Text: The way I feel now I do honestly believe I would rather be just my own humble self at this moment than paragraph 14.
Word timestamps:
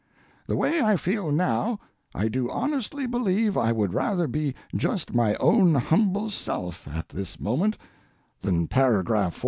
The 0.47 0.55
way 0.57 0.81
I 0.81 0.95
feel 0.95 1.31
now 1.31 1.79
I 2.15 2.27
do 2.27 2.49
honestly 2.49 3.05
believe 3.05 3.55
I 3.55 3.71
would 3.71 3.93
rather 3.93 4.25
be 4.25 4.55
just 4.75 5.13
my 5.13 5.35
own 5.35 5.75
humble 5.75 6.31
self 6.31 6.87
at 6.87 7.09
this 7.09 7.39
moment 7.39 7.77
than 8.41 8.67
paragraph 8.67 9.35
14. 9.35 9.39